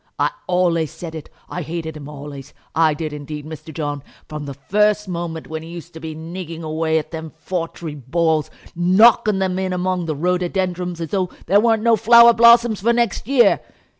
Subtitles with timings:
[0.17, 1.29] I ollays said it.
[1.47, 3.71] I hated him ollays; I did indeed, Mr.
[3.71, 7.93] John, from the first moment when he used to be nigging away at them foutry
[7.93, 12.91] balls, knocking them in among the rhododendrons, as though there weren't no flower blossoms for
[12.91, 13.59] next year.